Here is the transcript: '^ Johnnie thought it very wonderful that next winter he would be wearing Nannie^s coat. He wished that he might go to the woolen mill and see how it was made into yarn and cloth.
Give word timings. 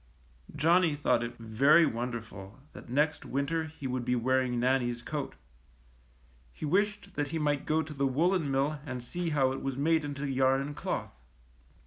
'^ 0.53 0.55
Johnnie 0.55 0.95
thought 0.95 1.21
it 1.21 1.37
very 1.37 1.85
wonderful 1.85 2.57
that 2.73 2.89
next 2.89 3.23
winter 3.23 3.65
he 3.65 3.85
would 3.85 4.03
be 4.03 4.15
wearing 4.15 4.59
Nannie^s 4.59 5.05
coat. 5.05 5.35
He 6.51 6.65
wished 6.65 7.13
that 7.13 7.27
he 7.27 7.37
might 7.37 7.67
go 7.67 7.83
to 7.83 7.93
the 7.93 8.07
woolen 8.07 8.49
mill 8.49 8.79
and 8.83 9.03
see 9.03 9.29
how 9.29 9.51
it 9.51 9.61
was 9.61 9.77
made 9.77 10.03
into 10.03 10.25
yarn 10.27 10.59
and 10.61 10.75
cloth. 10.75 11.13